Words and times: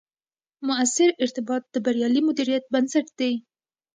مؤثر 0.67 1.09
ارتباط، 1.23 1.63
د 1.69 1.75
بریالي 1.85 2.21
مدیریت 2.27 2.63
بنسټ 2.73 3.07
دی 3.19 3.33